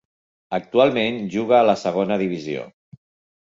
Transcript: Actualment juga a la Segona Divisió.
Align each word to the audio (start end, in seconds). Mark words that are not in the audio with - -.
Actualment 0.57 1.19
juga 1.35 1.59
a 1.59 1.67
la 1.71 1.77
Segona 1.83 2.19
Divisió. 2.23 2.65